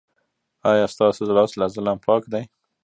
ایا 0.71 0.85
ستاسو 0.93 1.21
لاس 1.37 1.51
له 1.59 1.65
ظلم 1.73 1.97
پاک 2.05 2.23
دی؟ 2.31 2.43